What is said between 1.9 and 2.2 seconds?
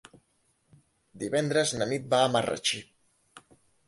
Nit